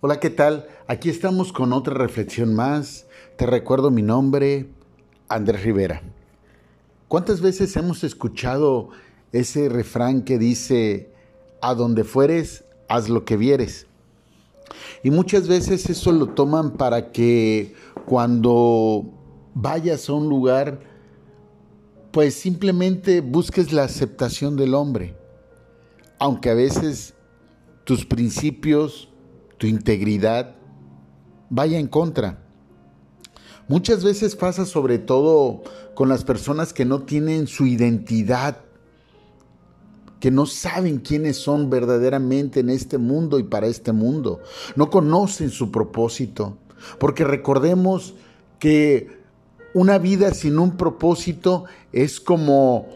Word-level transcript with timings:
Hola, 0.00 0.20
¿qué 0.20 0.30
tal? 0.30 0.68
Aquí 0.86 1.10
estamos 1.10 1.52
con 1.52 1.72
otra 1.72 1.92
reflexión 1.92 2.54
más. 2.54 3.08
Te 3.36 3.46
recuerdo 3.46 3.90
mi 3.90 4.02
nombre, 4.02 4.68
Andrés 5.28 5.64
Rivera. 5.64 6.02
¿Cuántas 7.08 7.40
veces 7.40 7.74
hemos 7.74 8.04
escuchado 8.04 8.90
ese 9.32 9.68
refrán 9.68 10.22
que 10.22 10.38
dice, 10.38 11.10
a 11.60 11.74
donde 11.74 12.04
fueres, 12.04 12.64
haz 12.88 13.08
lo 13.08 13.24
que 13.24 13.36
vieres? 13.36 13.88
Y 15.02 15.10
muchas 15.10 15.48
veces 15.48 15.90
eso 15.90 16.12
lo 16.12 16.28
toman 16.28 16.74
para 16.74 17.10
que 17.10 17.74
cuando 18.06 19.02
vayas 19.54 20.08
a 20.08 20.12
un 20.12 20.28
lugar, 20.28 20.78
pues 22.12 22.34
simplemente 22.34 23.20
busques 23.20 23.72
la 23.72 23.82
aceptación 23.82 24.54
del 24.54 24.74
hombre. 24.74 25.16
Aunque 26.20 26.50
a 26.50 26.54
veces 26.54 27.14
tus 27.82 28.06
principios, 28.06 29.07
tu 29.58 29.66
integridad 29.66 30.54
vaya 31.50 31.78
en 31.78 31.88
contra. 31.88 32.38
Muchas 33.68 34.02
veces 34.02 34.34
pasa 34.34 34.64
sobre 34.64 34.98
todo 34.98 35.62
con 35.94 36.08
las 36.08 36.24
personas 36.24 36.72
que 36.72 36.86
no 36.86 37.02
tienen 37.02 37.46
su 37.46 37.66
identidad, 37.66 38.62
que 40.20 40.30
no 40.30 40.46
saben 40.46 40.98
quiénes 40.98 41.36
son 41.36 41.68
verdaderamente 41.68 42.60
en 42.60 42.70
este 42.70 42.96
mundo 42.96 43.38
y 43.38 43.42
para 43.42 43.66
este 43.66 43.92
mundo. 43.92 44.40
No 44.74 44.88
conocen 44.88 45.50
su 45.50 45.70
propósito. 45.70 46.56
Porque 46.98 47.24
recordemos 47.24 48.14
que 48.58 49.18
una 49.74 49.98
vida 49.98 50.32
sin 50.32 50.58
un 50.58 50.76
propósito 50.76 51.64
es 51.92 52.20
como 52.20 52.88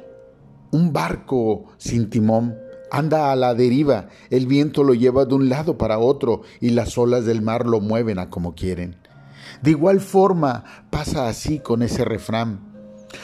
un 0.71 0.93
barco 0.93 1.67
sin 1.77 2.09
timón 2.09 2.62
anda 2.93 3.33
a 3.33 3.37
la 3.37 3.55
deriva, 3.55 4.09
el 4.29 4.47
viento 4.47 4.85
lo 4.85 4.93
lleva 4.93 5.25
de 5.25 5.35
un 5.35 5.49
lado 5.49 5.79
para 5.79 5.99
otro 5.99 6.43
y 6.61 6.71
las 6.71 6.99
olas 6.99 7.25
del 7.25 7.41
mar 7.41 7.67
lo 7.67 7.81
mueven 7.81 8.19
a 8.19 8.29
como 8.29 8.55
quieren. 8.55 8.97
De 9.63 9.71
igual 9.71 10.01
forma 10.01 10.65
pasa 10.91 11.27
así 11.27 11.59
con 11.59 11.83
ese 11.83 12.05
refrán, 12.05 12.61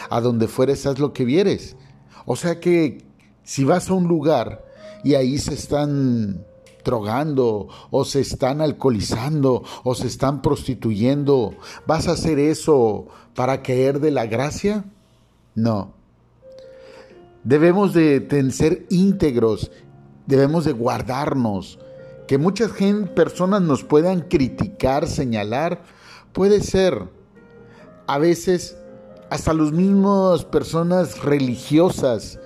a 0.08 0.22
donde 0.22 0.48
fueres 0.48 0.86
haz 0.86 0.98
lo 0.98 1.12
que 1.12 1.27
vieres. 1.27 1.77
O 2.25 2.34
sea 2.34 2.60
que 2.60 3.05
si 3.44 3.64
vas 3.64 3.91
a 3.91 3.94
un 3.94 4.08
lugar 4.08 4.64
y 5.05 5.16
ahí 5.16 5.36
se 5.36 5.52
están 5.52 6.47
drogando 6.82 7.69
o 7.91 8.06
se 8.06 8.20
están 8.20 8.62
alcoholizando 8.62 9.64
o 9.84 9.94
se 9.94 10.06
están 10.06 10.41
prostituyendo, 10.41 11.55
¿vas 11.86 12.08
a 12.08 12.12
hacer 12.12 12.38
eso 12.38 13.08
para 13.34 13.62
caer 13.62 14.00
de 14.00 14.12
la 14.12 14.25
gracia? 14.25 14.86
No. 15.55 15.97
Debemos 17.48 17.94
de 17.94 18.50
ser 18.52 18.84
íntegros, 18.91 19.70
debemos 20.27 20.66
de 20.66 20.72
guardarnos. 20.72 21.78
Que 22.27 22.36
muchas 22.36 22.72
personas 23.14 23.62
nos 23.62 23.84
puedan 23.84 24.20
criticar, 24.20 25.08
señalar, 25.08 25.82
puede 26.34 26.60
ser. 26.60 27.08
A 28.06 28.19
veces 28.19 28.76
hasta 29.30 29.54
las 29.54 29.72
mismas 29.72 30.44
personas 30.44 31.24
religiosas 31.24 32.38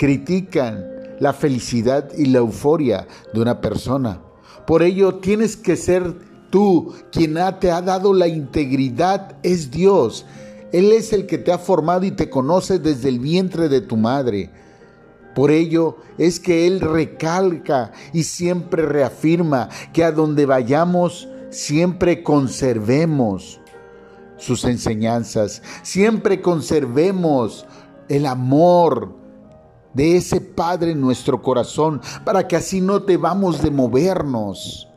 critican 0.00 0.84
la 1.20 1.32
felicidad 1.32 2.10
y 2.18 2.26
la 2.26 2.38
euforia 2.38 3.06
de 3.32 3.40
una 3.40 3.60
persona. 3.60 4.20
Por 4.66 4.82
ello 4.82 5.14
tienes 5.14 5.56
que 5.56 5.76
ser 5.76 6.12
tú 6.50 6.92
quien 7.12 7.38
te 7.60 7.70
ha 7.70 7.82
dado 7.82 8.12
la 8.12 8.26
integridad, 8.26 9.36
es 9.44 9.70
Dios. 9.70 10.26
Él 10.72 10.92
es 10.92 11.12
el 11.12 11.26
que 11.26 11.38
te 11.38 11.52
ha 11.52 11.58
formado 11.58 12.04
y 12.04 12.10
te 12.10 12.30
conoce 12.30 12.78
desde 12.78 13.08
el 13.08 13.18
vientre 13.18 13.68
de 13.68 13.80
tu 13.80 13.96
madre. 13.96 14.50
Por 15.34 15.50
ello 15.50 15.96
es 16.18 16.40
que 16.40 16.66
Él 16.66 16.80
recalca 16.80 17.92
y 18.12 18.24
siempre 18.24 18.84
reafirma 18.84 19.68
que 19.92 20.04
a 20.04 20.12
donde 20.12 20.46
vayamos 20.46 21.28
siempre 21.50 22.22
conservemos 22.22 23.60
sus 24.36 24.64
enseñanzas, 24.64 25.62
siempre 25.82 26.40
conservemos 26.40 27.66
el 28.08 28.26
amor 28.26 29.14
de 29.94 30.16
ese 30.16 30.40
Padre 30.40 30.92
en 30.92 31.00
nuestro 31.00 31.42
corazón, 31.42 32.00
para 32.24 32.46
que 32.46 32.56
así 32.56 32.80
no 32.80 33.02
te 33.02 33.16
vamos 33.16 33.62
de 33.62 33.70
movernos. 33.70 34.89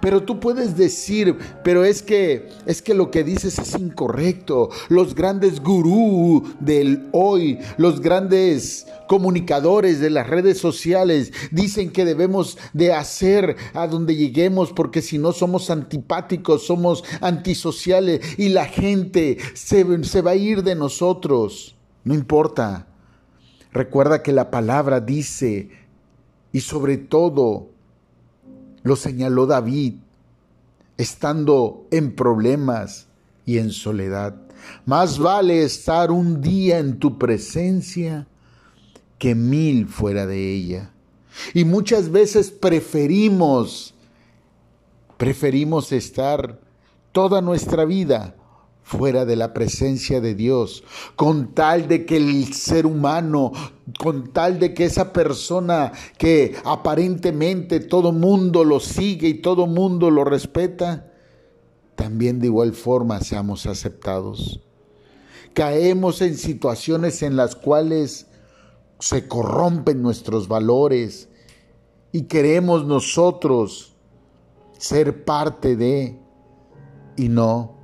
Pero 0.00 0.22
tú 0.22 0.40
puedes 0.40 0.76
decir, 0.76 1.36
pero 1.64 1.84
es 1.84 2.02
que 2.02 2.48
es 2.66 2.82
que 2.82 2.94
lo 2.94 3.10
que 3.10 3.24
dices 3.24 3.58
es 3.58 3.78
incorrecto. 3.78 4.70
Los 4.88 5.14
grandes 5.14 5.60
gurú 5.60 6.54
del 6.60 7.08
hoy, 7.12 7.58
los 7.76 8.00
grandes 8.00 8.86
comunicadores 9.08 10.00
de 10.00 10.10
las 10.10 10.28
redes 10.28 10.58
sociales 10.58 11.32
dicen 11.50 11.90
que 11.90 12.04
debemos 12.04 12.58
de 12.72 12.92
hacer 12.92 13.56
a 13.74 13.86
donde 13.86 14.16
lleguemos 14.16 14.72
porque 14.72 15.02
si 15.02 15.18
no 15.18 15.32
somos 15.32 15.70
antipáticos, 15.70 16.66
somos 16.66 17.04
antisociales 17.20 18.38
y 18.38 18.50
la 18.50 18.66
gente 18.66 19.38
se, 19.54 20.04
se 20.04 20.22
va 20.22 20.32
a 20.32 20.36
ir 20.36 20.62
de 20.62 20.74
nosotros. 20.74 21.76
No 22.04 22.14
importa. 22.14 22.86
Recuerda 23.72 24.22
que 24.22 24.32
la 24.32 24.50
palabra 24.50 25.00
dice, 25.00 25.70
y 26.52 26.60
sobre 26.60 26.96
todo 26.96 27.69
lo 28.82 28.96
señaló 28.96 29.46
David, 29.46 29.94
estando 30.96 31.86
en 31.90 32.14
problemas 32.14 33.06
y 33.46 33.58
en 33.58 33.70
soledad. 33.70 34.34
Más 34.84 35.18
vale 35.18 35.62
estar 35.62 36.10
un 36.10 36.40
día 36.40 36.78
en 36.78 36.98
tu 36.98 37.18
presencia 37.18 38.26
que 39.18 39.34
mil 39.34 39.86
fuera 39.86 40.26
de 40.26 40.54
ella. 40.54 40.90
Y 41.54 41.64
muchas 41.64 42.10
veces 42.10 42.50
preferimos, 42.50 43.94
preferimos 45.16 45.92
estar 45.92 46.60
toda 47.12 47.40
nuestra 47.40 47.84
vida 47.84 48.34
fuera 48.82 49.24
de 49.24 49.36
la 49.36 49.52
presencia 49.52 50.20
de 50.20 50.34
Dios, 50.34 50.82
con 51.14 51.54
tal 51.54 51.86
de 51.86 52.06
que 52.06 52.16
el 52.16 52.52
ser 52.52 52.86
humano, 52.86 53.52
con 53.98 54.32
tal 54.32 54.58
de 54.58 54.74
que 54.74 54.84
esa 54.84 55.12
persona 55.12 55.92
que 56.18 56.56
aparentemente 56.64 57.80
todo 57.80 58.10
mundo 58.12 58.64
lo 58.64 58.80
sigue 58.80 59.28
y 59.28 59.34
todo 59.34 59.66
mundo 59.66 60.10
lo 60.10 60.24
respeta, 60.24 61.12
también 61.94 62.40
de 62.40 62.46
igual 62.46 62.72
forma 62.72 63.20
seamos 63.20 63.66
aceptados. 63.66 64.60
Caemos 65.54 66.20
en 66.22 66.36
situaciones 66.36 67.22
en 67.22 67.36
las 67.36 67.54
cuales 67.54 68.26
se 68.98 69.28
corrompen 69.28 70.02
nuestros 70.02 70.48
valores 70.48 71.28
y 72.12 72.22
queremos 72.22 72.86
nosotros 72.86 73.94
ser 74.78 75.24
parte 75.24 75.76
de 75.76 76.18
y 77.16 77.28
no 77.28 77.79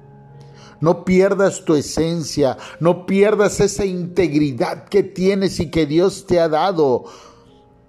no 0.80 1.04
pierdas 1.04 1.64
tu 1.64 1.74
esencia, 1.74 2.56
no 2.80 3.06
pierdas 3.06 3.60
esa 3.60 3.84
integridad 3.84 4.84
que 4.84 5.02
tienes 5.02 5.60
y 5.60 5.70
que 5.70 5.86
Dios 5.86 6.26
te 6.26 6.40
ha 6.40 6.48
dado. 6.48 7.04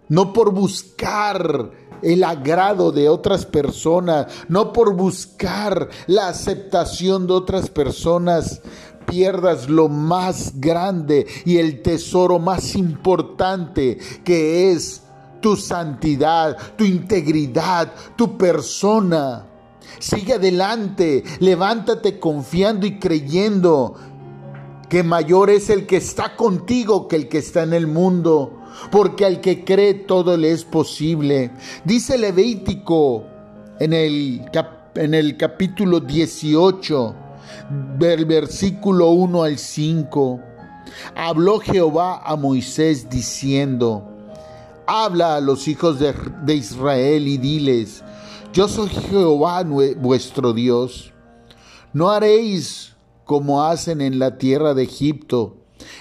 No 0.09 0.31
por 0.31 0.53
buscar 0.53 1.71
el 2.01 2.23
agrado 2.23 2.91
de 2.91 3.09
otras 3.09 3.45
personas, 3.45 4.27
no 4.47 4.71
por 4.71 4.95
buscar 4.95 5.89
la 6.05 6.29
aceptación 6.29 7.27
de 7.27 7.33
otras 7.33 7.69
personas, 7.69 8.61
pierdas 9.05 9.69
lo 9.69 9.87
más 9.89 10.59
grande 10.59 11.25
y 11.45 11.57
el 11.57 11.81
tesoro 11.81 12.39
más 12.39 12.75
importante 12.75 13.97
que 14.23 14.71
es 14.71 15.01
tu 15.41 15.55
santidad, 15.55 16.57
tu 16.75 16.83
integridad, 16.83 17.91
tu 18.15 18.37
persona. 18.37 19.45
Sigue 19.99 20.33
adelante, 20.33 21.23
levántate 21.39 22.19
confiando 22.19 22.85
y 22.85 22.99
creyendo 22.99 23.95
que 24.89 25.03
mayor 25.03 25.49
es 25.49 25.69
el 25.69 25.85
que 25.85 25.97
está 25.97 26.35
contigo 26.35 27.07
que 27.07 27.17
el 27.17 27.27
que 27.27 27.39
está 27.39 27.63
en 27.63 27.73
el 27.73 27.87
mundo, 27.87 28.61
porque 28.91 29.25
al 29.25 29.41
que 29.41 29.65
cree 29.65 29.93
todo 29.93 30.37
le 30.37 30.51
es 30.51 30.63
posible. 30.63 31.51
Dice 31.83 32.17
Levítico 32.17 33.25
en 33.79 33.93
el, 33.93 34.45
en 34.95 35.13
el 35.13 35.37
capítulo 35.37 35.99
18, 35.99 37.15
del 37.97 38.25
versículo 38.25 39.09
1 39.09 39.43
al 39.43 39.57
5. 39.57 40.39
Habló 41.15 41.59
Jehová 41.59 42.21
a 42.23 42.35
Moisés 42.35 43.09
diciendo, 43.09 44.09
habla 44.85 45.35
a 45.35 45.41
los 45.41 45.67
hijos 45.67 45.99
de, 45.99 46.13
de 46.43 46.55
Israel 46.55 47.27
y 47.27 47.37
diles, 47.37 48.03
yo 48.53 48.67
soy 48.67 48.89
Jehová 48.89 49.63
vuestro 49.63 50.53
Dios. 50.53 51.13
No 51.93 52.09
haréis 52.09 52.95
como 53.25 53.63
hacen 53.63 54.01
en 54.01 54.19
la 54.19 54.37
tierra 54.37 54.73
de 54.73 54.83
Egipto, 54.83 55.57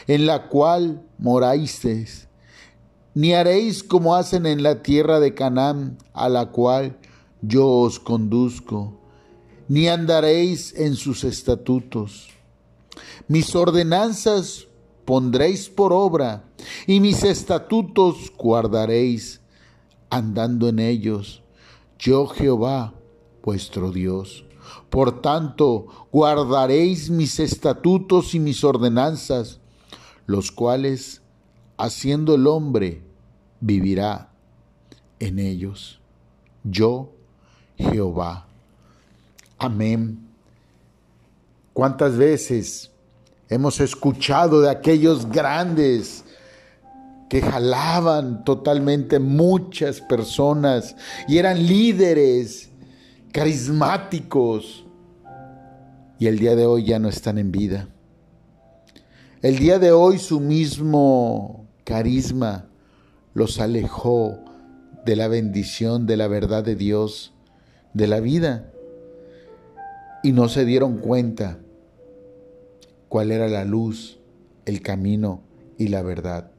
en 0.07 0.27
la 0.27 0.49
cual 0.49 1.03
morasteis, 1.19 2.29
ni 3.15 3.35
haréis 3.35 3.83
como 3.83 4.15
hacen 4.15 4.47
en 4.47 4.63
la 4.63 4.83
tierra 4.83 5.21
de 5.21 5.35
Canaán, 5.35 5.99
a 6.13 6.29
la 6.29 6.47
cual 6.47 6.99
yo 7.43 7.69
os 7.69 7.99
conduzco, 7.99 9.01
ni 9.69 9.89
andaréis 9.89 10.75
en 10.77 10.95
sus 10.95 11.25
estatutos. 11.25 12.29
Mis 13.29 13.55
ordenanzas 13.55 14.67
pondréis 15.05 15.69
por 15.69 15.93
obra, 15.93 16.45
y 16.87 17.01
mis 17.01 17.23
estatutos 17.23 18.33
guardaréis, 18.37 19.41
andando 20.11 20.69
en 20.69 20.79
ellos 20.79 21.43
yo 21.99 22.27
Jehová 22.27 22.95
vuestro 23.43 23.93
Dios. 23.93 24.45
Por 24.91 25.23
tanto, 25.23 25.87
guardaréis 26.13 27.11
mis 27.11 27.39
estatutos 27.39 28.35
y 28.35 28.41
mis 28.41 28.65
ordenanzas, 28.65 29.61
los 30.27 30.51
cuales, 30.51 31.23
haciendo 31.77 32.35
el 32.35 32.47
hombre, 32.47 33.03
vivirá 33.61 34.31
en 35.21 35.39
ellos. 35.39 36.01
Yo, 36.65 37.13
Jehová. 37.77 38.47
Amén. 39.59 40.27
¿Cuántas 41.73 42.17
veces 42.17 42.91
hemos 43.49 43.81
escuchado 43.81 44.61
de 44.61 44.71
aquellos 44.71 45.27
grandes 45.27 46.25
que 47.29 47.43
jalaban 47.43 48.45
totalmente 48.45 49.19
muchas 49.19 50.01
personas 50.01 50.97
y 51.29 51.39
eran 51.39 51.67
líderes 51.67 52.71
carismáticos 53.33 54.87
y 56.19 56.27
el 56.27 56.39
día 56.39 56.57
de 56.57 56.67
hoy 56.67 56.85
ya 56.85 56.99
no 56.99 57.09
están 57.09 57.39
en 57.39 57.53
vida? 57.53 57.89
El 59.43 59.59
día 59.59 59.79
de 59.79 59.93
hoy 59.93 60.19
su 60.19 60.41
mismo 60.41 61.67
carisma 61.85 62.67
los 63.35 63.61
alejó 63.61 64.39
de 65.05 65.15
la 65.15 65.29
bendición, 65.29 66.07
de 66.07 66.17
la 66.17 66.27
verdad 66.27 66.65
de 66.65 66.75
Dios, 66.75 67.33
de 67.95 68.09
la 68.09 68.19
vida. 68.19 68.73
Y 70.23 70.33
no 70.33 70.49
se 70.49 70.65
dieron 70.65 70.99
cuenta 70.99 71.59
cuál 73.09 73.31
era 73.31 73.47
la 73.49 73.65
luz, 73.65 74.19
el 74.65 74.83
camino 74.83 75.43
y 75.79 75.89
la 75.89 76.03
verdad. 76.03 76.51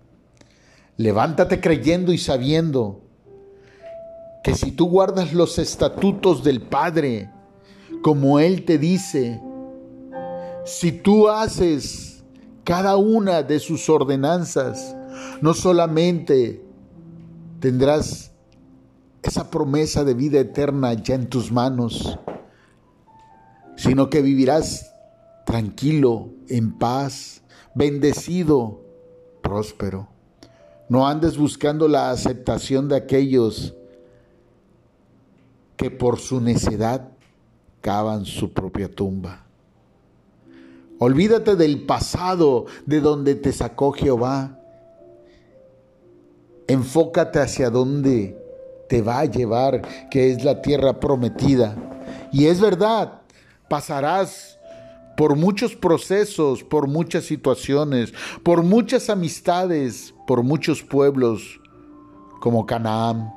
Levántate 0.98 1.62
creyendo 1.62 2.12
y 2.12 2.18
sabiendo 2.18 3.04
que 4.44 4.56
si 4.56 4.72
tú 4.72 4.90
guardas 4.90 5.32
los 5.32 5.60
estatutos 5.60 6.44
del 6.44 6.62
Padre, 6.62 7.30
como 8.02 8.40
Él 8.40 8.66
te 8.66 8.80
dice, 8.80 9.40
si 10.66 10.92
tú 10.92 11.30
haces 11.30 12.24
cada 12.64 12.98
una 12.98 13.44
de 13.44 13.60
sus 13.60 13.90
ordenanzas, 13.90 14.96
no 15.42 15.54
solamente 15.54 16.66
tendrás 17.60 18.32
esa 19.22 19.52
promesa 19.52 20.04
de 20.04 20.14
vida 20.16 20.40
eterna 20.40 20.94
ya 20.94 21.14
en 21.16 21.28
tus 21.28 21.52
manos, 21.52 22.18
sino 23.76 24.10
que 24.10 24.22
vivirás 24.22 24.94
tranquilo, 25.46 26.32
en 26.50 26.78
paz, 26.78 27.44
bendecido, 27.76 28.82
próspero. 29.44 30.17
No 30.90 31.08
andes 31.08 31.38
buscando 31.38 31.88
la 31.88 32.12
aceptación 32.12 32.88
de 32.88 32.96
aquellos 32.96 33.74
que 35.76 35.92
por 35.92 36.20
su 36.20 36.42
necedad 36.42 37.10
cavan 37.82 38.26
su 38.26 38.54
propia 38.54 38.90
tumba. 38.90 39.46
Olvídate 41.00 41.56
del 41.56 41.86
pasado 41.86 42.66
de 42.86 43.02
donde 43.02 43.36
te 43.36 43.52
sacó 43.52 43.92
Jehová. 43.92 44.60
Enfócate 46.68 47.40
hacia 47.40 47.70
donde 47.70 48.36
te 48.90 49.02
va 49.02 49.20
a 49.20 49.26
llevar, 49.26 50.10
que 50.10 50.32
es 50.32 50.44
la 50.44 50.62
tierra 50.62 51.00
prometida. 51.00 51.76
Y 52.32 52.48
es 52.48 52.60
verdad, 52.60 53.22
pasarás 53.70 54.57
por 55.18 55.36
muchos 55.36 55.76
procesos, 55.76 56.64
por 56.64 56.88
muchas 56.88 57.26
situaciones, 57.26 58.14
por 58.44 58.64
muchas 58.64 59.10
amistades, 59.10 60.14
por 60.26 60.44
muchos 60.44 60.82
pueblos 60.82 61.60
como 62.40 62.66
Canaán. 62.66 63.34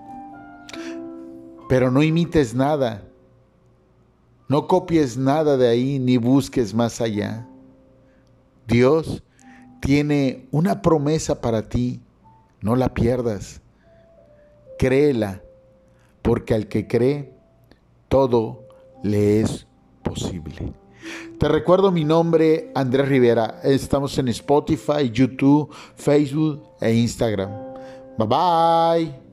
Pero 1.69 1.91
no 1.91 2.03
imites 2.03 2.55
nada, 2.55 3.09
no 4.49 4.69
copies 4.69 5.17
nada 5.17 5.57
de 5.57 5.67
ahí 5.67 5.99
ni 5.99 6.19
busques 6.19 6.75
más 6.75 7.01
allá. 7.01 7.49
Dios 8.69 9.25
tiene 9.81 10.47
una 10.53 10.83
promesa 10.83 11.41
para 11.41 11.69
ti, 11.69 12.01
no 12.61 12.77
la 12.77 12.95
pierdas 12.95 13.61
créela, 14.81 15.43
porque 16.23 16.55
al 16.55 16.67
que 16.67 16.87
cree, 16.87 17.35
todo 18.09 18.65
le 19.03 19.43
es 19.43 19.67
posible. 20.03 20.73
Te 21.41 21.49
recuerdo 21.49 21.91
mi 21.91 22.05
nombre, 22.05 22.71
Andrés 22.75 23.09
Rivera. 23.09 23.61
Estamos 23.65 24.19
en 24.19 24.29
Spotify, 24.29 25.11
YouTube, 25.11 25.75
Facebook 25.97 26.63
e 26.83 26.93
Instagram. 26.93 27.51
Bye 28.19 28.27
bye. 28.29 29.30